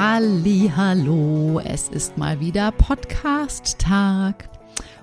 Hallo, 0.00 1.58
es 1.64 1.88
ist 1.88 2.16
mal 2.16 2.38
wieder 2.38 2.70
Podcast 2.70 3.80
Tag 3.80 4.48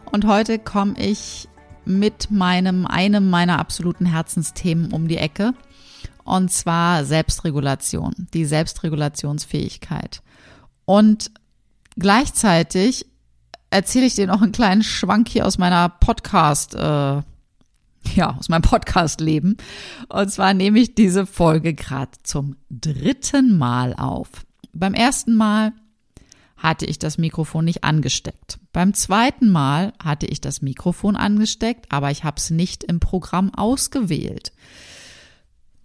und 0.10 0.26
heute 0.26 0.58
komme 0.58 0.94
ich 0.98 1.50
mit 1.84 2.32
meinem 2.32 2.86
einem 2.86 3.30
meiner 3.30 3.60
absoluten 3.60 4.06
Herzensthemen 4.06 4.94
um 4.94 5.10
die 5.10 5.18
Ecke 5.18 5.54
und 6.24 6.50
zwar 6.50 7.04
Selbstregulation, 7.04 8.14
die 8.34 8.46
Selbstregulationsfähigkeit. 8.46 10.22
Und 10.86 11.30
gleichzeitig 11.98 13.06
erzähle 13.72 14.06
ich 14.06 14.16
dir 14.16 14.28
noch 14.28 14.42
einen 14.42 14.54
kleinen 14.54 14.84
Schwank 14.84 15.28
hier 15.28 15.46
aus 15.46 15.58
meiner 15.58 15.90
Podcast 15.90 16.74
äh, 16.74 16.80
ja, 16.80 18.38
aus 18.40 18.48
meinem 18.48 18.62
Podcast-Leben. 18.62 19.58
Und 20.08 20.32
zwar 20.32 20.54
nehme 20.54 20.80
ich 20.80 20.96
diese 20.96 21.26
Folge 21.26 21.74
gerade 21.74 22.12
zum 22.24 22.56
dritten 22.70 23.58
Mal 23.58 23.94
auf. 23.94 24.46
Beim 24.76 24.94
ersten 24.94 25.36
Mal 25.36 25.74
hatte 26.58 26.86
ich 26.86 27.00
das 27.00 27.18
Mikrofon 27.18 27.66
nicht 27.66 27.84
angesteckt. 27.84 28.60
Beim 28.74 28.94
zweiten 28.94 29.50
Mal 29.50 29.94
hatte 30.04 30.26
ich 30.26 30.42
das 30.42 30.62
Mikrofon 30.62 31.16
angesteckt, 31.16 31.86
aber 31.90 32.12
ich 32.12 32.24
habe 32.24 32.38
es 32.38 32.50
nicht 32.50 32.84
im 32.84 33.00
Programm 33.00 33.54
ausgewählt. 33.54 34.52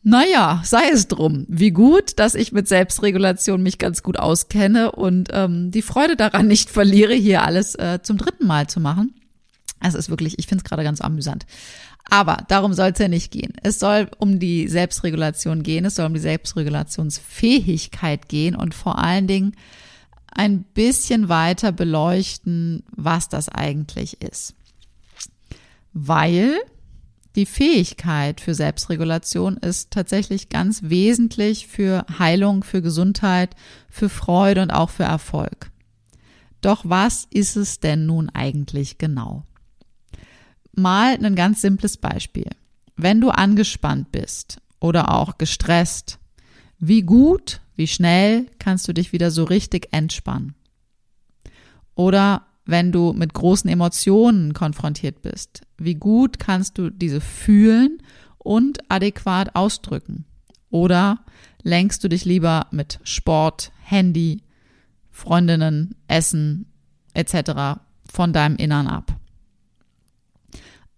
Naja, 0.02 0.62
sei 0.64 0.88
es 0.92 1.08
drum. 1.08 1.44
Wie 1.48 1.72
gut, 1.72 2.19
dass 2.19 2.34
ich 2.34 2.52
mit 2.52 2.66
Selbstregulation 2.66 3.62
mich 3.62 3.78
ganz 3.78 4.02
gut 4.02 4.19
auskenne 4.19 4.92
und 4.92 5.28
ähm, 5.32 5.70
die 5.70 5.82
Freude 5.82 6.16
daran 6.16 6.47
nicht 6.47 6.70
verliere, 6.70 7.12
hier 7.12 7.42
alles 7.42 7.75
äh, 7.75 8.00
zum 8.02 8.16
dritten 8.16 8.47
Mal 8.47 8.66
zu 8.66 8.80
machen. 8.80 9.19
Es 9.82 9.94
ist 9.94 10.10
wirklich, 10.10 10.38
ich 10.38 10.46
finde 10.46 10.62
es 10.62 10.68
gerade 10.68 10.84
ganz 10.84 11.00
amüsant. 11.00 11.46
Aber 12.08 12.38
darum 12.48 12.74
soll 12.74 12.90
es 12.90 12.98
ja 12.98 13.08
nicht 13.08 13.30
gehen. 13.30 13.52
Es 13.62 13.78
soll 13.78 14.10
um 14.18 14.38
die 14.38 14.68
Selbstregulation 14.68 15.62
gehen, 15.62 15.84
es 15.84 15.96
soll 15.96 16.06
um 16.06 16.14
die 16.14 16.20
Selbstregulationsfähigkeit 16.20 18.28
gehen 18.28 18.56
und 18.56 18.74
vor 18.74 18.98
allen 18.98 19.26
Dingen 19.26 19.54
ein 20.32 20.62
bisschen 20.62 21.28
weiter 21.28 21.72
beleuchten, 21.72 22.84
was 22.94 23.28
das 23.28 23.48
eigentlich 23.48 24.22
ist. 24.22 24.54
Weil 25.92 26.54
die 27.36 27.46
Fähigkeit 27.46 28.40
für 28.40 28.54
Selbstregulation 28.54 29.56
ist 29.56 29.92
tatsächlich 29.92 30.48
ganz 30.48 30.82
wesentlich 30.84 31.68
für 31.68 32.04
Heilung, 32.18 32.64
für 32.64 32.82
Gesundheit, 32.82 33.54
für 33.88 34.08
Freude 34.08 34.62
und 34.62 34.70
auch 34.70 34.90
für 34.90 35.04
Erfolg. 35.04 35.70
Doch 36.60 36.82
was 36.84 37.26
ist 37.30 37.56
es 37.56 37.80
denn 37.80 38.06
nun 38.06 38.28
eigentlich 38.30 38.98
genau? 38.98 39.44
Mal 40.80 41.24
ein 41.24 41.34
ganz 41.34 41.60
simples 41.60 41.96
Beispiel. 41.96 42.50
Wenn 42.96 43.20
du 43.20 43.30
angespannt 43.30 44.12
bist 44.12 44.58
oder 44.80 45.14
auch 45.14 45.38
gestresst, 45.38 46.18
wie 46.78 47.02
gut, 47.02 47.60
wie 47.76 47.86
schnell 47.86 48.46
kannst 48.58 48.88
du 48.88 48.92
dich 48.92 49.12
wieder 49.12 49.30
so 49.30 49.44
richtig 49.44 49.88
entspannen? 49.92 50.54
Oder 51.94 52.46
wenn 52.64 52.92
du 52.92 53.12
mit 53.12 53.34
großen 53.34 53.69
Emotionen 53.69 54.54
konfrontiert 54.54 55.22
bist, 55.22 55.62
wie 55.76 55.94
gut 55.94 56.38
kannst 56.38 56.78
du 56.78 56.90
diese 56.90 57.20
fühlen 57.20 58.02
und 58.38 58.78
adäquat 58.90 59.54
ausdrücken? 59.54 60.24
Oder 60.70 61.24
lenkst 61.62 62.02
du 62.04 62.08
dich 62.08 62.24
lieber 62.24 62.66
mit 62.70 63.00
Sport, 63.02 63.72
Handy, 63.82 64.42
Freundinnen, 65.10 65.96
Essen 66.06 66.66
etc. 67.12 67.80
von 68.10 68.32
deinem 68.32 68.56
Innern 68.56 68.86
ab? 68.86 69.20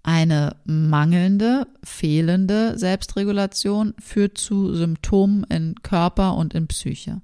Eine 0.03 0.57
mangelnde, 0.65 1.69
fehlende 1.85 2.77
Selbstregulation 2.77 3.95
führt 4.01 4.37
zu 4.37 4.75
Symptomen 4.75 5.45
in 5.45 5.77
Körper 5.83 6.37
und 6.37 6.55
in 6.55 6.67
Psyche. 6.67 7.23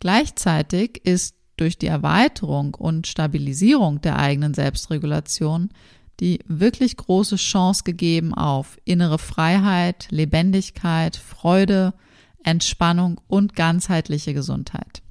Gleichzeitig 0.00 1.00
ist 1.04 1.36
durch 1.56 1.78
die 1.78 1.86
Erweiterung 1.86 2.74
und 2.74 3.06
Stabilisierung 3.06 4.00
der 4.00 4.18
eigenen 4.18 4.54
Selbstregulation 4.54 5.70
die 6.20 6.40
wirklich 6.46 6.96
große 6.96 7.36
Chance 7.36 7.84
gegeben 7.84 8.34
auf 8.34 8.78
innere 8.84 9.18
Freiheit, 9.18 10.08
Lebendigkeit, 10.10 11.16
Freude, 11.16 11.94
Entspannung 12.42 13.20
und 13.28 13.54
ganzheitliche 13.54 14.34
Gesundheit. 14.34 15.02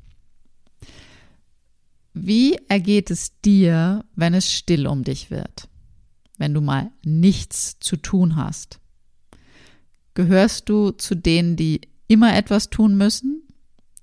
Wie 2.14 2.58
ergeht 2.68 3.12
es 3.12 3.40
dir, 3.42 4.04
wenn 4.16 4.34
es 4.34 4.52
still 4.52 4.88
um 4.88 5.04
dich 5.04 5.30
wird? 5.30 5.70
Wenn 6.38 6.54
du 6.54 6.62
mal 6.62 6.92
nichts 7.04 7.80
zu 7.80 7.98
tun 7.98 8.36
hast? 8.36 8.80
Gehörst 10.14 10.70
du 10.70 10.92
zu 10.92 11.16
denen, 11.16 11.56
die 11.56 11.82
immer 12.08 12.36
etwas 12.36 12.70
tun 12.70 12.96
müssen, 12.98 13.44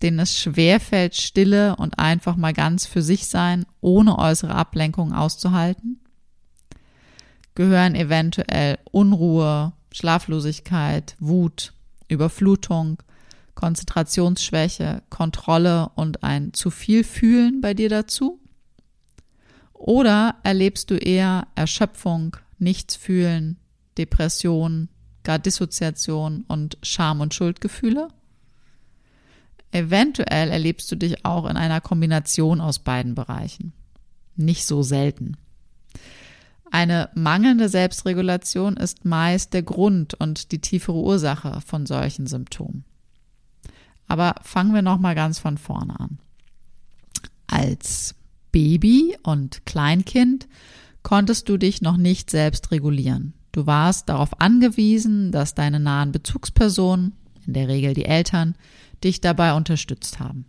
denen 0.02 0.18
es 0.18 0.38
schwerfällt, 0.38 1.14
stille 1.14 1.76
und 1.76 1.98
einfach 1.98 2.36
mal 2.36 2.52
ganz 2.52 2.86
für 2.86 3.02
sich 3.02 3.26
sein, 3.26 3.66
ohne 3.80 4.18
äußere 4.18 4.54
Ablenkung 4.54 5.12
auszuhalten? 5.12 6.00
Gehören 7.54 7.94
eventuell 7.94 8.78
Unruhe, 8.90 9.72
Schlaflosigkeit, 9.92 11.16
Wut, 11.20 11.72
Überflutung, 12.08 13.02
Konzentrationsschwäche, 13.54 15.02
Kontrolle 15.08 15.90
und 15.94 16.24
ein 16.24 16.52
zu 16.52 16.70
viel 16.70 17.04
Fühlen 17.04 17.60
bei 17.60 17.74
dir 17.74 17.88
dazu? 17.88 18.40
Oder 19.74 20.36
erlebst 20.42 20.90
du 20.90 20.96
eher 20.96 21.46
Erschöpfung, 21.54 22.36
Nichtsfühlen, 22.58 23.58
Depression, 23.98 24.88
gar 25.24 25.38
Dissoziation 25.38 26.44
und 26.48 26.78
Scham- 26.82 27.20
und 27.20 27.34
Schuldgefühle? 27.34 28.08
Eventuell 29.72 30.50
erlebst 30.50 30.90
du 30.92 30.96
dich 30.96 31.24
auch 31.24 31.46
in 31.46 31.56
einer 31.56 31.80
Kombination 31.80 32.60
aus 32.60 32.78
beiden 32.78 33.14
Bereichen. 33.14 33.72
Nicht 34.36 34.66
so 34.66 34.82
selten. 34.82 35.36
Eine 36.70 37.10
mangelnde 37.14 37.68
Selbstregulation 37.68 38.76
ist 38.76 39.04
meist 39.04 39.52
der 39.52 39.62
Grund 39.62 40.14
und 40.14 40.52
die 40.52 40.60
tiefere 40.60 40.96
Ursache 40.96 41.60
von 41.60 41.86
solchen 41.86 42.26
Symptomen. 42.26 42.84
Aber 44.06 44.34
fangen 44.42 44.74
wir 44.74 44.82
noch 44.82 44.98
mal 44.98 45.14
ganz 45.14 45.38
von 45.38 45.58
vorne 45.58 45.98
an. 45.98 46.18
Als 47.46 48.14
Baby 48.54 49.16
und 49.24 49.66
Kleinkind 49.66 50.46
konntest 51.02 51.48
du 51.48 51.56
dich 51.56 51.82
noch 51.82 51.96
nicht 51.96 52.30
selbst 52.30 52.70
regulieren. 52.70 53.34
Du 53.50 53.66
warst 53.66 54.08
darauf 54.08 54.40
angewiesen, 54.40 55.32
dass 55.32 55.56
deine 55.56 55.80
nahen 55.80 56.12
Bezugspersonen, 56.12 57.14
in 57.48 57.52
der 57.52 57.66
Regel 57.66 57.94
die 57.94 58.04
Eltern, 58.04 58.54
dich 59.02 59.20
dabei 59.20 59.54
unterstützt 59.54 60.20
haben. 60.20 60.44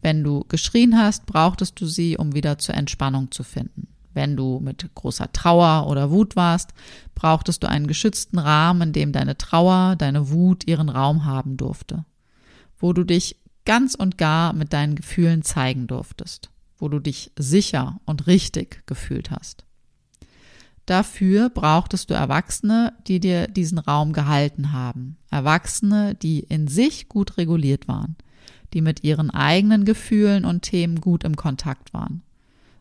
Wenn 0.00 0.22
du 0.22 0.44
geschrien 0.46 0.96
hast, 0.96 1.26
brauchtest 1.26 1.80
du 1.80 1.86
sie, 1.86 2.16
um 2.16 2.36
wieder 2.36 2.58
zur 2.58 2.76
Entspannung 2.76 3.32
zu 3.32 3.42
finden. 3.42 3.88
Wenn 4.14 4.36
du 4.36 4.60
mit 4.60 4.88
großer 4.94 5.32
Trauer 5.32 5.88
oder 5.88 6.12
Wut 6.12 6.36
warst, 6.36 6.70
brauchtest 7.16 7.64
du 7.64 7.68
einen 7.68 7.88
geschützten 7.88 8.38
Rahmen, 8.38 8.82
in 8.82 8.92
dem 8.92 9.10
deine 9.10 9.36
Trauer, 9.36 9.96
deine 9.96 10.30
Wut 10.30 10.68
ihren 10.68 10.88
Raum 10.88 11.24
haben 11.24 11.56
durfte, 11.56 12.04
wo 12.78 12.92
du 12.92 13.02
dich 13.02 13.40
ganz 13.64 13.96
und 13.96 14.18
gar 14.18 14.52
mit 14.52 14.72
deinen 14.72 14.94
Gefühlen 14.94 15.42
zeigen 15.42 15.88
durftest 15.88 16.51
wo 16.82 16.88
du 16.88 16.98
dich 16.98 17.30
sicher 17.38 18.00
und 18.04 18.26
richtig 18.26 18.84
gefühlt 18.86 19.30
hast. 19.30 19.64
Dafür 20.84 21.48
brauchtest 21.48 22.10
du 22.10 22.14
Erwachsene, 22.14 22.92
die 23.06 23.20
dir 23.20 23.46
diesen 23.46 23.78
Raum 23.78 24.12
gehalten 24.12 24.72
haben. 24.72 25.16
Erwachsene, 25.30 26.16
die 26.16 26.40
in 26.40 26.66
sich 26.66 27.08
gut 27.08 27.38
reguliert 27.38 27.86
waren, 27.86 28.16
die 28.74 28.80
mit 28.80 29.04
ihren 29.04 29.30
eigenen 29.30 29.84
Gefühlen 29.84 30.44
und 30.44 30.62
Themen 30.62 31.00
gut 31.00 31.22
im 31.22 31.36
Kontakt 31.36 31.94
waren. 31.94 32.22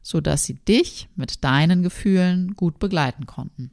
sodass 0.03 0.45
sie 0.45 0.55
dich 0.55 1.09
mit 1.15 1.43
deinen 1.43 1.83
Gefühlen 1.83 2.55
gut 2.55 2.79
begleiten 2.79 3.27
konnten. 3.27 3.69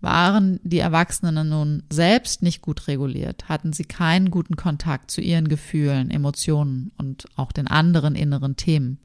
Waren 0.00 0.60
die 0.62 0.78
Erwachsenen 0.78 1.48
nun 1.48 1.82
selbst 1.90 2.42
nicht 2.42 2.62
gut 2.62 2.86
reguliert, 2.86 3.48
hatten 3.48 3.72
sie 3.72 3.84
keinen 3.84 4.30
guten 4.30 4.54
Kontakt 4.54 5.10
zu 5.10 5.20
ihren 5.20 5.48
Gefühlen, 5.48 6.10
Emotionen 6.10 6.92
und 6.98 7.26
auch 7.36 7.50
den 7.50 7.66
anderen 7.66 8.14
inneren 8.14 8.54
Themen, 8.54 8.98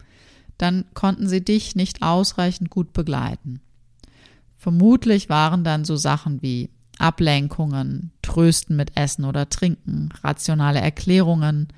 dann 0.60 0.86
konnten 0.94 1.28
sie 1.28 1.44
dich 1.44 1.76
nicht 1.76 2.04
ausreichend 2.04 2.70
gut 2.70 2.94
begleiten. 2.94 3.60
Vermutlich 4.58 5.30
waren 5.30 5.64
dann 5.64 5.84
so 5.84 5.96
Sachen 5.96 6.42
wie 6.44 6.70
Ablenkungen, 7.00 8.12
Trösten 8.22 8.76
mit 8.76 8.96
Essen 8.96 9.26
oder 9.26 9.50
Trinken, 9.50 10.10
rationale 10.24 10.80
Erklärungen 10.80 11.70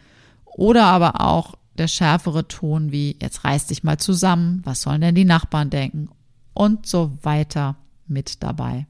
oder 0.43 0.85
aber 0.85 1.21
auch 1.21 1.55
der 1.77 1.87
schärfere 1.87 2.47
Ton 2.47 2.91
wie 2.91 3.17
jetzt 3.21 3.43
reiß 3.43 3.67
dich 3.67 3.83
mal 3.83 3.97
zusammen, 3.97 4.61
was 4.65 4.81
sollen 4.81 5.01
denn 5.01 5.15
die 5.15 5.25
Nachbarn 5.25 5.69
denken 5.69 6.09
und 6.53 6.85
so 6.85 7.17
weiter 7.23 7.75
mit 8.07 8.43
dabei. 8.43 8.87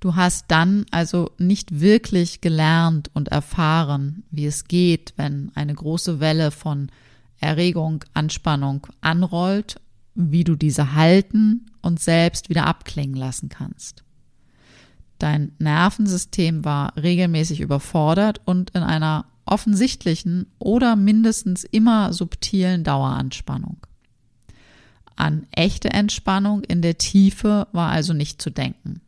Du 0.00 0.14
hast 0.14 0.44
dann 0.48 0.86
also 0.90 1.32
nicht 1.38 1.80
wirklich 1.80 2.40
gelernt 2.40 3.10
und 3.14 3.28
erfahren, 3.28 4.22
wie 4.30 4.46
es 4.46 4.64
geht, 4.64 5.14
wenn 5.16 5.50
eine 5.54 5.74
große 5.74 6.20
Welle 6.20 6.50
von 6.50 6.90
Erregung, 7.40 8.04
Anspannung 8.14 8.86
anrollt, 9.00 9.80
wie 10.14 10.44
du 10.44 10.54
diese 10.54 10.94
halten 10.94 11.66
und 11.82 12.00
selbst 12.00 12.48
wieder 12.48 12.66
abklingen 12.66 13.16
lassen 13.16 13.48
kannst. 13.48 14.04
Dein 15.18 15.52
Nervensystem 15.58 16.64
war 16.64 16.96
regelmäßig 16.96 17.60
überfordert 17.60 18.40
und 18.44 18.70
in 18.70 18.82
einer 18.82 19.26
offensichtlichen 19.46 20.46
oder 20.58 20.94
mindestens 20.94 21.64
immer 21.64 22.12
subtilen 22.12 22.84
Daueranspannung. 22.84 23.78
An 25.16 25.46
echte 25.50 25.90
Entspannung 25.90 26.62
in 26.62 26.82
der 26.82 26.98
Tiefe 26.98 27.66
war 27.72 27.90
also 27.90 28.12
nicht 28.12 28.40
zu 28.40 28.50
denken. 28.50 29.00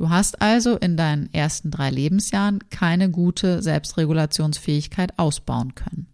Du 0.00 0.08
hast 0.08 0.40
also 0.40 0.78
in 0.78 0.96
deinen 0.96 1.30
ersten 1.34 1.70
drei 1.70 1.90
Lebensjahren 1.90 2.60
keine 2.70 3.10
gute 3.10 3.62
Selbstregulationsfähigkeit 3.62 5.18
ausbauen 5.18 5.74
können. 5.74 6.06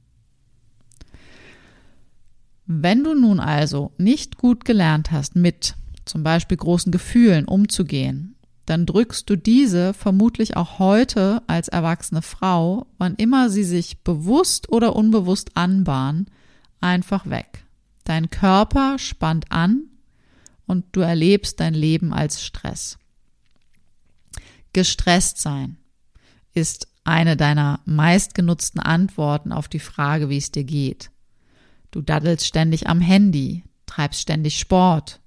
Wenn 2.66 3.04
du 3.04 3.14
nun 3.14 3.38
also 3.38 3.92
nicht 3.96 4.38
gut 4.38 4.64
gelernt 4.64 5.12
hast, 5.12 5.36
mit 5.36 5.76
zum 6.04 6.24
Beispiel 6.24 6.56
großen 6.56 6.90
Gefühlen 6.90 7.44
umzugehen, 7.44 8.34
dann 8.64 8.86
drückst 8.86 9.30
du 9.30 9.36
diese 9.36 9.94
vermutlich 9.94 10.56
auch 10.56 10.80
heute 10.80 11.42
als 11.46 11.68
erwachsene 11.68 12.22
Frau, 12.22 12.88
wann 12.98 13.14
immer 13.14 13.50
sie 13.50 13.62
sich 13.62 14.02
bewusst 14.02 14.68
oder 14.68 14.96
unbewusst 14.96 15.56
anbahnen, 15.56 16.26
einfach 16.80 17.30
weg. 17.30 17.64
Dein 18.02 18.30
Körper 18.30 18.98
spannt 18.98 19.52
an 19.52 19.84
und 20.66 20.86
du 20.90 21.02
erlebst 21.02 21.60
dein 21.60 21.74
Leben 21.74 22.12
als 22.12 22.42
Stress. 22.42 22.98
Gestresst 24.76 25.38
sein 25.38 25.78
ist 26.52 26.88
eine 27.02 27.34
deiner 27.34 27.80
meistgenutzten 27.86 28.78
Antworten 28.78 29.50
auf 29.50 29.68
die 29.68 29.78
Frage, 29.78 30.28
wie 30.28 30.36
es 30.36 30.52
dir 30.52 30.64
geht. 30.64 31.10
Du 31.90 32.02
daddelst 32.02 32.44
ständig 32.44 32.86
am 32.86 33.00
Handy, 33.00 33.64
treibst 33.86 34.20
ständig 34.20 34.58
Sport 34.58 35.22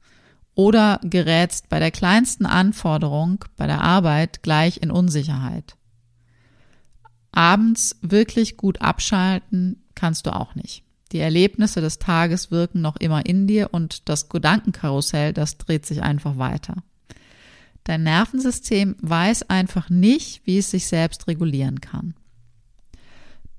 oder 0.54 1.00
gerätst 1.01 1.68
bei 1.68 1.80
der 1.80 1.90
kleinsten 1.90 2.46
Anforderung 2.46 3.44
bei 3.57 3.66
der 3.66 3.81
Arbeit 3.81 4.44
gleich 4.44 4.84
in 4.84 4.92
Unsicherheit. 4.92 5.75
Abends 7.31 7.95
wirklich 8.04 8.56
gut 8.56 8.84
abschalten 8.84 9.81
kannst 9.95 10.28
du 10.28 10.36
auch 10.36 10.54
nicht. 10.54 10.84
Die 11.12 11.18
Erlebnisse 11.18 11.81
des 11.81 11.98
Tages 11.98 12.52
wirken 12.52 12.81
noch 12.81 12.98
immer 12.98 13.25
in 13.25 13.48
dir 13.48 13.69
und 13.72 14.10
das 14.10 14.30
Gedankenkarussell, 14.30 15.34
das 15.34 15.57
dreht 15.57 15.88
sich 15.88 16.04
einfach 16.04 16.38
weiter. 16.38 16.84
Dein 17.89 18.03
Nervensystem 18.03 18.95
weiß 19.01 19.50
einfach 19.50 19.89
nicht, 19.89 20.45
wie 20.45 20.59
es 20.59 20.69
sich 20.69 20.86
selbst 20.86 21.25
regulieren 21.27 21.81
kann. 21.81 22.13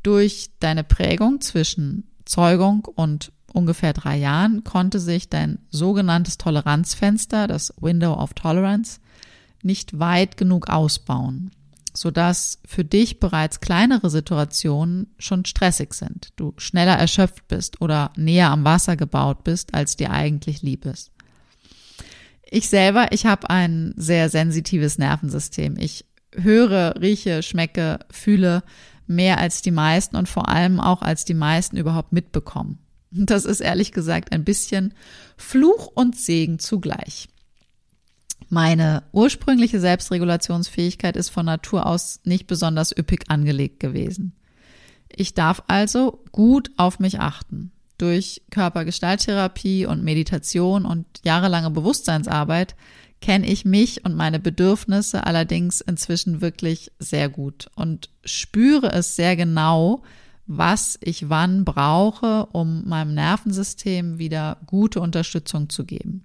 Durch 0.04 0.50
deine 0.60 0.84
Prägung 0.84 1.40
zwischen 1.40 2.04
Zeugung 2.26 2.84
und 2.84 3.32
ungefähr 3.52 3.92
drei 3.92 4.16
Jahren 4.18 4.62
konnte 4.62 5.00
sich 5.00 5.30
dein 5.30 5.58
sogenanntes 5.70 6.38
Toleranzfenster, 6.38 7.48
das 7.48 7.74
Window 7.80 8.12
of 8.12 8.34
Tolerance, 8.34 9.00
nicht 9.64 9.98
weit 9.98 10.36
genug 10.36 10.68
ausbauen, 10.68 11.50
sodass 11.92 12.60
für 12.64 12.84
dich 12.84 13.18
bereits 13.18 13.58
kleinere 13.58 14.10
Situationen 14.10 15.08
schon 15.18 15.44
stressig 15.44 15.92
sind, 15.92 16.28
du 16.36 16.54
schneller 16.56 16.96
erschöpft 16.96 17.48
bist 17.48 17.80
oder 17.80 18.12
näher 18.14 18.52
am 18.52 18.62
Wasser 18.62 18.96
gebaut 18.96 19.42
bist, 19.42 19.74
als 19.74 19.96
dir 19.96 20.12
eigentlich 20.12 20.62
lieb 20.62 20.84
ist. 20.84 21.10
Ich 22.50 22.68
selber, 22.68 23.12
ich 23.12 23.26
habe 23.26 23.48
ein 23.48 23.94
sehr 23.96 24.28
sensitives 24.28 24.98
Nervensystem. 24.98 25.76
Ich 25.78 26.04
höre, 26.34 27.00
rieche, 27.00 27.44
schmecke, 27.44 28.00
fühle 28.10 28.64
mehr 29.06 29.38
als 29.38 29.62
die 29.62 29.70
meisten 29.70 30.16
und 30.16 30.28
vor 30.28 30.48
allem 30.48 30.80
auch 30.80 31.00
als 31.02 31.24
die 31.24 31.34
meisten 31.34 31.76
überhaupt 31.76 32.12
mitbekommen. 32.12 32.78
Das 33.12 33.44
ist 33.44 33.58
ehrlich 33.58 33.90
gesagt 33.90 34.30
ein 34.30 34.44
bisschen 34.44 34.94
Fluch 35.36 35.88
und 35.92 36.16
Segen 36.16 36.60
zugleich. 36.60 37.28
Meine 38.48 39.02
ursprüngliche 39.10 39.80
Selbstregulationsfähigkeit 39.80 41.16
ist 41.16 41.28
von 41.28 41.46
Natur 41.46 41.86
aus 41.86 42.20
nicht 42.22 42.46
besonders 42.46 42.96
üppig 42.96 43.24
angelegt 43.26 43.80
gewesen. 43.80 44.36
Ich 45.08 45.34
darf 45.34 45.64
also 45.66 46.22
gut 46.30 46.70
auf 46.76 47.00
mich 47.00 47.18
achten 47.18 47.72
durch 48.00 48.42
Körpergestalttherapie 48.50 49.86
und 49.86 50.02
Meditation 50.02 50.84
und 50.84 51.06
jahrelange 51.24 51.70
Bewusstseinsarbeit 51.70 52.74
kenne 53.20 53.46
ich 53.46 53.64
mich 53.64 54.04
und 54.04 54.14
meine 54.16 54.40
Bedürfnisse 54.40 55.26
allerdings 55.26 55.80
inzwischen 55.80 56.40
wirklich 56.40 56.90
sehr 56.98 57.28
gut 57.28 57.70
und 57.74 58.08
spüre 58.24 58.92
es 58.92 59.16
sehr 59.16 59.36
genau, 59.36 60.02
was 60.46 60.98
ich 61.02 61.28
wann 61.28 61.64
brauche, 61.64 62.46
um 62.46 62.88
meinem 62.88 63.14
Nervensystem 63.14 64.18
wieder 64.18 64.56
gute 64.66 65.00
Unterstützung 65.00 65.68
zu 65.68 65.84
geben, 65.84 66.24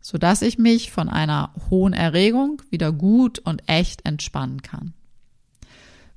sodass 0.00 0.42
ich 0.42 0.58
mich 0.58 0.92
von 0.92 1.08
einer 1.08 1.52
hohen 1.70 1.94
Erregung 1.94 2.62
wieder 2.70 2.92
gut 2.92 3.38
und 3.38 3.62
echt 3.66 4.04
entspannen 4.04 4.62
kann. 4.62 4.92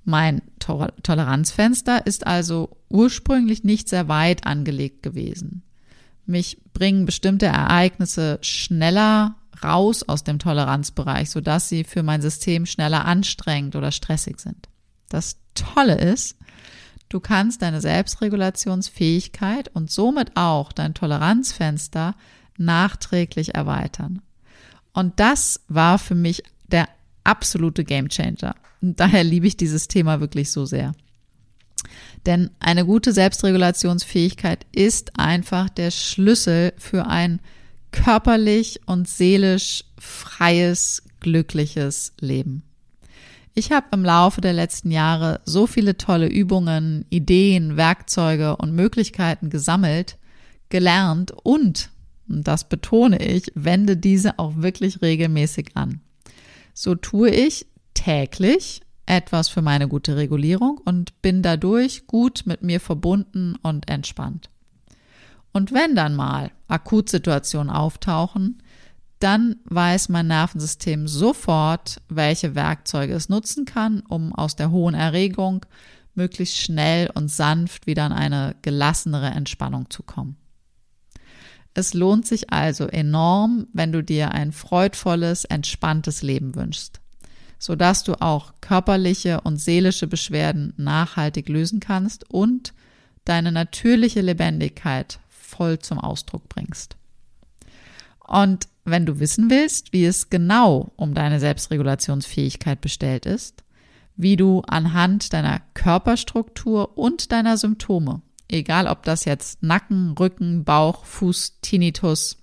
Mein 0.09 0.42
Toleranzfenster 0.59 2.07
ist 2.07 2.25
also 2.25 2.77
ursprünglich 2.88 3.65
nicht 3.65 3.89
sehr 3.89 4.07
weit 4.07 4.48
angelegt 4.48 5.04
gewesen. 5.04 5.63
Mich 6.25 6.62
bringen 6.71 7.06
bestimmte 7.06 7.48
Ereignisse 7.48 8.39
schneller 8.42 9.36
raus 9.62 10.03
aus 10.03 10.24
dem 10.24 10.39
Toleranzbereich, 10.39 11.29
sodass 11.29 11.67
sie 11.67 11.84
für 11.84 12.03
mein 12.03 12.22
System 12.22 12.65
schneller 12.65 13.03
anstrengend 13.03 13.75
oder 13.75 13.91
stressig 13.91 14.39
sind. 14.39 14.70
Das 15.10 15.39
Tolle 15.55 15.96
ist, 15.96 16.38
du 17.10 17.20
kannst 17.20 17.62
deine 17.62 17.81
Selbstregulationsfähigkeit 17.81 19.67
und 19.74 19.91
somit 19.91 20.38
auch 20.38 20.72
dein 20.72 20.93
Toleranzfenster 20.93 22.15
nachträglich 22.58 23.55
erweitern. 23.55 24.22
Und 24.93 25.20
das 25.20 25.60
war 25.67 26.00
für 26.00 26.15
mich 26.15 26.43
der 26.67 26.88
absolute 27.27 27.84
Gamechanger. 27.84 28.55
Und 28.81 29.00
daher 29.00 29.24
liebe 29.24 29.48
ich 29.48 29.57
dieses 29.57 29.88
Thema 29.88 30.19
wirklich 30.19 30.51
so 30.51 30.65
sehr. 30.65 30.93
Denn 32.25 32.50
eine 32.60 32.86
gute 32.86 33.13
Selbstregulationsfähigkeit 33.13 34.65
ist 34.72 35.19
einfach 35.19 35.69
der 35.69 35.91
Schlüssel 35.91 36.74
für 36.77 37.07
ein 37.07 37.39
körperlich 37.91 38.81
und 38.86 39.07
seelisch 39.07 39.86
freies, 39.98 41.03
glückliches 41.19 42.13
Leben. 42.19 42.63
Ich 43.53 43.72
habe 43.72 43.88
im 43.91 44.03
Laufe 44.03 44.39
der 44.41 44.53
letzten 44.53 44.91
Jahre 44.91 45.41
so 45.46 45.65
viele 45.65 45.98
tolle 45.98 46.27
Übungen, 46.27 47.05
Ideen, 47.10 47.75
Werkzeuge 47.75 48.57
und 48.57 48.74
Möglichkeiten 48.74 49.50
gesammelt, 49.50 50.17
gelernt 50.69 51.31
und, 51.43 51.89
und 52.29 52.48
das 52.48 52.69
betone 52.69 53.19
ich, 53.19 53.51
wende 53.55 53.98
diese 53.98 54.38
auch 54.38 54.57
wirklich 54.57 55.01
regelmäßig 55.01 55.72
an. 55.75 56.01
So 56.79 56.93
tue 56.93 57.31
ich 57.31 57.65
täglich 57.96 58.81
etwas 59.07 59.50
für 59.50 59.63
meine 59.63 59.88
gute 59.88 60.15
Regulierung 60.15 60.79
und 60.86 61.24
bin 61.24 61.41
dadurch 61.41 62.05
gut 62.05 62.43
mit 62.46 62.62
mir 62.62 62.79
verbunden 62.79 63.55
und 63.63 63.89
entspannt. 63.89 64.51
Und 65.51 65.74
wenn 65.74 65.96
dann 65.96 66.15
mal 66.15 66.51
Akutsituationen 66.67 67.72
auftauchen, 67.72 68.62
dann 69.17 69.55
weiß 69.65 70.10
mein 70.10 70.27
Nervensystem 70.27 71.07
sofort, 71.07 72.00
welche 72.10 72.53
Werkzeuge 72.53 73.15
es 73.15 73.27
nutzen 73.27 73.65
kann, 73.65 74.01
um 74.01 74.31
aus 74.31 74.55
der 74.55 74.69
hohen 74.69 74.93
Erregung 74.93 75.65
möglichst 76.13 76.57
schnell 76.57 77.10
und 77.15 77.31
sanft 77.31 77.88
wieder 77.88 78.05
in 78.05 78.12
eine 78.12 78.55
gelassenere 78.62 79.31
Entspannung 79.31 79.89
zu 79.89 80.03
kommen. 80.03 80.38
Es 81.77 81.93
lohnt 81.93 82.25
sich 82.25 82.51
also 82.51 82.88
enorm, 82.88 83.67
wenn 83.72 83.91
du 83.91 84.01
dir 84.01 84.31
ein 84.31 84.51
freudvolles, 84.51 85.46
entspanntes 85.46 86.24
Leben 86.24 86.55
wünschst, 86.55 87.00
sodass 87.60 88.03
du 88.03 88.19
auch 88.19 88.53
körperliche 88.62 89.41
und 89.41 89.57
seelische 89.57 90.07
Beschwerden 90.07 90.74
nachhaltig 90.77 91.48
lösen 91.48 91.79
kannst 91.79 92.27
und 92.31 92.74
deine 93.25 93.51
natürliche 93.51 94.22
Lebendigkeit 94.22 95.19
voll 95.29 95.77
zum 95.77 96.00
Ausdruck 96.00 96.50
bringst. 96.50 96.98
Und 98.25 98.67
wenn 98.84 99.05
du 99.05 99.19
wissen 99.19 99.51
willst, 99.51 99.93
wie 99.93 100.05
es 100.05 100.31
genau 100.31 100.93
um 100.96 101.13
deine 101.13 101.39
Selbstregulationsfähigkeit 101.39 102.81
bestellt 102.81 103.27
ist, 103.27 103.63
wie 104.15 104.36
du 104.36 104.62
anhand 104.62 105.31
deiner 105.31 105.62
Körperstruktur 105.75 106.98
und 106.98 107.31
deiner 107.31 107.55
Symptome, 107.55 108.24
egal 108.50 108.88
ob 108.88 109.04
das 109.04 109.25
jetzt 109.25 109.63
Nacken, 109.63 110.12
Rücken, 110.12 110.63
Bauch, 110.63 111.06
Fuß, 111.06 111.60
Tinnitus, 111.62 112.38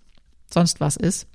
sonst 0.52 0.80
was 0.80 0.96
ist, 0.96 1.26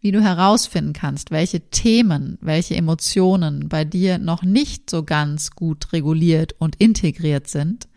wie 0.00 0.12
du 0.12 0.22
herausfinden 0.22 0.92
kannst, 0.92 1.30
welche 1.30 1.60
Themen, 1.70 2.36
welche 2.40 2.76
Emotionen 2.76 3.68
bei 3.68 3.84
dir 3.84 4.18
noch 4.18 4.42
nicht 4.42 4.90
so 4.90 5.02
ganz 5.02 5.52
gut 5.52 5.92
reguliert 5.92 6.54
und 6.58 6.76
integriert 6.76 7.48
sind, 7.48 7.88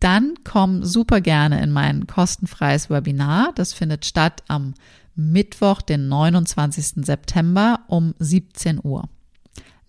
dann 0.00 0.34
komm 0.44 0.82
super 0.84 1.20
gerne 1.20 1.62
in 1.62 1.70
mein 1.70 2.06
kostenfreies 2.06 2.90
Webinar. 2.90 3.52
Das 3.54 3.74
findet 3.74 4.06
statt 4.06 4.42
am 4.48 4.74
Mittwoch, 5.14 5.82
den 5.82 6.08
29. 6.08 7.04
September 7.04 7.80
um 7.86 8.14
17 8.18 8.80
Uhr. 8.82 9.08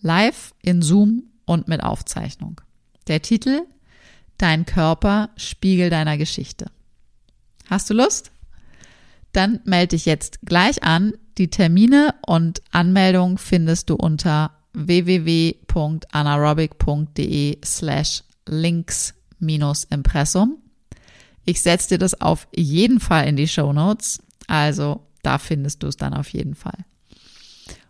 Live 0.01 0.53
in 0.61 0.81
Zoom 0.81 1.23
und 1.45 1.67
mit 1.67 1.81
Aufzeichnung. 1.81 2.59
Der 3.07 3.21
Titel 3.21 3.61
Dein 4.41 4.65
Körper, 4.65 5.29
Spiegel 5.35 5.91
deiner 5.91 6.17
Geschichte. 6.17 6.71
Hast 7.69 7.91
du 7.91 7.93
Lust? 7.93 8.31
Dann 9.33 9.59
melde 9.65 9.95
dich 9.95 10.07
jetzt 10.07 10.39
gleich 10.43 10.81
an. 10.81 11.13
Die 11.37 11.51
Termine 11.51 12.15
und 12.25 12.63
Anmeldung 12.71 13.37
findest 13.37 13.91
du 13.91 13.95
unter 13.95 14.57
www.anaerobic.de 14.73 17.59
slash 17.63 18.23
links 18.47 19.13
minus 19.37 19.83
Impressum. 19.83 20.57
Ich 21.45 21.61
setze 21.61 21.89
dir 21.89 21.99
das 21.99 22.19
auf 22.19 22.47
jeden 22.55 22.99
Fall 22.99 23.27
in 23.27 23.35
die 23.35 23.47
Show 23.47 23.71
Notes. 23.73 24.23
Also 24.47 25.05
da 25.21 25.37
findest 25.37 25.83
du 25.83 25.87
es 25.87 25.97
dann 25.97 26.15
auf 26.15 26.29
jeden 26.29 26.55
Fall. 26.55 26.79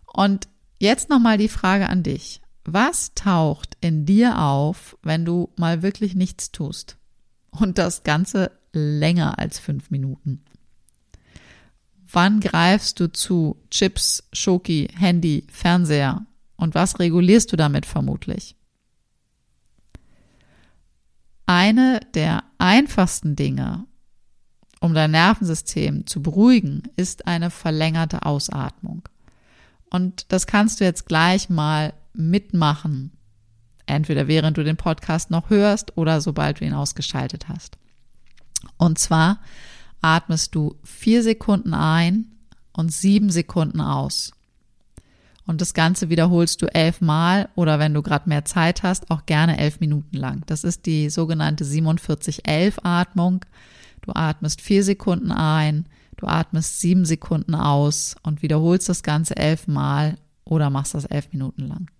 Und 0.04 0.48
jetzt 0.78 1.08
nochmal 1.08 1.38
die 1.38 1.48
Frage 1.48 1.88
an 1.88 2.02
dich. 2.02 2.41
Was 2.64 3.14
taucht 3.14 3.76
in 3.80 4.06
dir 4.06 4.38
auf, 4.38 4.96
wenn 5.02 5.24
du 5.24 5.50
mal 5.56 5.82
wirklich 5.82 6.14
nichts 6.14 6.52
tust? 6.52 6.96
Und 7.50 7.78
das 7.78 8.04
Ganze 8.04 8.52
länger 8.72 9.38
als 9.38 9.58
fünf 9.58 9.90
Minuten. 9.90 10.42
Wann 12.10 12.40
greifst 12.40 13.00
du 13.00 13.10
zu 13.10 13.56
Chips, 13.70 14.24
Schoki, 14.32 14.88
Handy, 14.94 15.46
Fernseher? 15.50 16.26
Und 16.56 16.74
was 16.74 16.98
regulierst 16.98 17.52
du 17.52 17.56
damit 17.56 17.86
vermutlich? 17.86 18.54
Eine 21.46 22.00
der 22.14 22.44
einfachsten 22.58 23.34
Dinge, 23.34 23.86
um 24.80 24.94
dein 24.94 25.10
Nervensystem 25.10 26.06
zu 26.06 26.22
beruhigen, 26.22 26.82
ist 26.96 27.26
eine 27.26 27.50
verlängerte 27.50 28.24
Ausatmung. 28.24 29.08
Und 29.90 30.32
das 30.32 30.46
kannst 30.46 30.80
du 30.80 30.84
jetzt 30.84 31.06
gleich 31.06 31.50
mal 31.50 31.92
mitmachen. 32.14 33.12
Entweder 33.86 34.28
während 34.28 34.56
du 34.56 34.64
den 34.64 34.76
Podcast 34.76 35.30
noch 35.30 35.50
hörst 35.50 35.96
oder 35.96 36.20
sobald 36.20 36.60
du 36.60 36.64
ihn 36.64 36.74
ausgeschaltet 36.74 37.48
hast. 37.48 37.78
Und 38.76 38.98
zwar 38.98 39.40
atmest 40.00 40.54
du 40.54 40.76
vier 40.84 41.22
Sekunden 41.22 41.74
ein 41.74 42.26
und 42.72 42.92
sieben 42.92 43.30
Sekunden 43.30 43.80
aus. 43.80 44.32
Und 45.46 45.60
das 45.60 45.74
Ganze 45.74 46.08
wiederholst 46.08 46.62
du 46.62 46.66
elfmal 46.72 47.48
oder 47.56 47.78
wenn 47.78 47.94
du 47.94 48.02
gerade 48.02 48.28
mehr 48.28 48.44
Zeit 48.44 48.82
hast, 48.82 49.10
auch 49.10 49.26
gerne 49.26 49.58
elf 49.58 49.80
Minuten 49.80 50.16
lang. 50.16 50.44
Das 50.46 50.62
ist 50.62 50.86
die 50.86 51.10
sogenannte 51.10 51.64
47-11-Atmung. 51.64 53.44
Du 54.02 54.12
atmest 54.14 54.60
vier 54.60 54.84
Sekunden 54.84 55.32
ein, 55.32 55.86
du 56.16 56.26
atmest 56.26 56.80
sieben 56.80 57.04
Sekunden 57.04 57.54
aus 57.54 58.16
und 58.22 58.42
wiederholst 58.42 58.88
das 58.88 59.02
Ganze 59.02 59.36
elfmal 59.36 60.16
oder 60.44 60.70
machst 60.70 60.94
das 60.94 61.04
elf 61.04 61.32
Minuten 61.32 61.62
lang. 61.66 61.90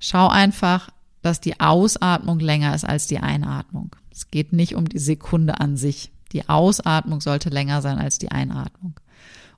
Schau 0.00 0.28
einfach, 0.28 0.90
dass 1.22 1.40
die 1.40 1.60
Ausatmung 1.60 2.40
länger 2.40 2.74
ist 2.74 2.84
als 2.84 3.06
die 3.06 3.18
Einatmung. 3.18 3.94
Es 4.10 4.30
geht 4.30 4.52
nicht 4.52 4.74
um 4.74 4.88
die 4.88 4.98
Sekunde 4.98 5.60
an 5.60 5.76
sich. 5.76 6.10
Die 6.32 6.48
Ausatmung 6.48 7.20
sollte 7.20 7.50
länger 7.50 7.82
sein 7.82 7.98
als 7.98 8.18
die 8.18 8.30
Einatmung. 8.30 8.98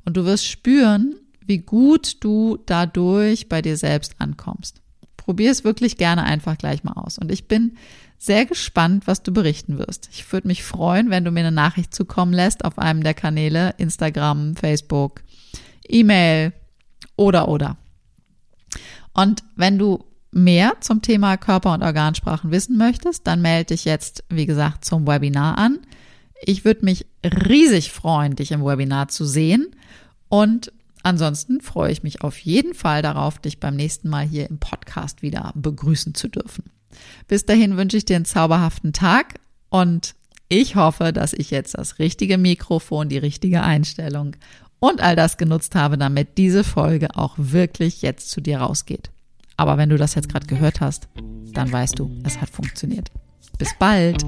Und 0.04 0.16
du 0.16 0.24
wirst 0.24 0.46
spüren, 0.46 1.14
wie 1.46 1.58
gut 1.58 2.22
du 2.24 2.58
dadurch 2.66 3.48
bei 3.48 3.62
dir 3.62 3.76
selbst 3.76 4.16
ankommst. 4.18 4.80
Probier 5.16 5.50
es 5.50 5.64
wirklich 5.64 5.96
gerne 5.96 6.24
einfach 6.24 6.58
gleich 6.58 6.82
mal 6.82 6.94
aus. 6.94 7.18
Und 7.18 7.30
ich 7.30 7.46
bin 7.46 7.76
sehr 8.18 8.46
gespannt, 8.46 9.06
was 9.06 9.22
du 9.22 9.32
berichten 9.32 9.78
wirst. 9.78 10.08
Ich 10.12 10.32
würde 10.32 10.48
mich 10.48 10.64
freuen, 10.64 11.10
wenn 11.10 11.24
du 11.24 11.30
mir 11.30 11.40
eine 11.40 11.52
Nachricht 11.52 11.94
zukommen 11.94 12.32
lässt 12.32 12.64
auf 12.64 12.78
einem 12.78 13.02
der 13.02 13.14
Kanäle, 13.14 13.74
Instagram, 13.78 14.56
Facebook, 14.56 15.22
E-Mail 15.88 16.52
oder 17.16 17.48
oder. 17.48 17.76
Und 19.12 19.44
wenn 19.56 19.78
du 19.78 20.04
mehr 20.32 20.74
zum 20.80 21.02
Thema 21.02 21.36
Körper- 21.36 21.74
und 21.74 21.82
Organsprachen 21.82 22.50
wissen 22.50 22.76
möchtest, 22.76 23.26
dann 23.26 23.42
melde 23.42 23.66
dich 23.66 23.84
jetzt, 23.84 24.24
wie 24.28 24.46
gesagt, 24.46 24.84
zum 24.84 25.06
Webinar 25.06 25.58
an. 25.58 25.78
Ich 26.44 26.64
würde 26.64 26.84
mich 26.84 27.06
riesig 27.24 27.92
freuen, 27.92 28.34
dich 28.34 28.50
im 28.50 28.64
Webinar 28.64 29.08
zu 29.08 29.24
sehen. 29.24 29.76
Und 30.28 30.72
Ansonsten 31.02 31.60
freue 31.60 31.90
ich 31.90 32.02
mich 32.02 32.22
auf 32.22 32.38
jeden 32.38 32.74
Fall 32.74 33.02
darauf, 33.02 33.38
dich 33.38 33.58
beim 33.58 33.74
nächsten 33.74 34.08
Mal 34.08 34.24
hier 34.24 34.48
im 34.48 34.58
Podcast 34.58 35.22
wieder 35.22 35.52
begrüßen 35.56 36.14
zu 36.14 36.28
dürfen. 36.28 36.64
Bis 37.26 37.44
dahin 37.44 37.76
wünsche 37.76 37.96
ich 37.96 38.04
dir 38.04 38.16
einen 38.16 38.24
zauberhaften 38.24 38.92
Tag 38.92 39.40
und 39.68 40.14
ich 40.48 40.76
hoffe, 40.76 41.12
dass 41.12 41.32
ich 41.32 41.50
jetzt 41.50 41.76
das 41.76 41.98
richtige 41.98 42.38
Mikrofon, 42.38 43.08
die 43.08 43.18
richtige 43.18 43.62
Einstellung 43.62 44.36
und 44.78 45.00
all 45.00 45.16
das 45.16 45.38
genutzt 45.38 45.74
habe, 45.74 45.96
damit 45.96 46.36
diese 46.38 46.62
Folge 46.62 47.16
auch 47.16 47.34
wirklich 47.38 48.02
jetzt 48.02 48.30
zu 48.30 48.40
dir 48.40 48.58
rausgeht. 48.58 49.10
Aber 49.62 49.78
wenn 49.78 49.90
du 49.90 49.96
das 49.96 50.16
jetzt 50.16 50.28
gerade 50.28 50.44
gehört 50.44 50.80
hast, 50.80 51.06
dann 51.52 51.70
weißt 51.70 51.96
du, 51.96 52.10
es 52.24 52.40
hat 52.40 52.50
funktioniert. 52.50 53.12
Bis 53.58 53.72
bald. 53.78 54.26